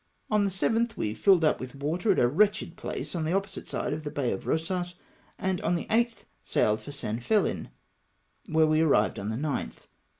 [0.31, 3.67] On the 7th we filled up with water at a wretched place on the opposite
[3.67, 4.95] side of the Bay of Eosas,
[5.37, 7.69] and on the 8th sailed for San Fehn,
[8.47, 9.81] where we arrived on the 9th.